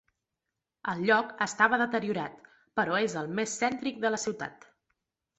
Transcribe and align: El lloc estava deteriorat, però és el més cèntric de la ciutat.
El 0.93 1.01
lloc 1.09 1.33
estava 1.45 1.77
deteriorat, 1.81 2.39
però 2.79 2.97
és 3.09 3.17
el 3.21 3.29
més 3.41 3.53
cèntric 3.65 4.01
de 4.07 4.11
la 4.15 4.21
ciutat. 4.23 4.65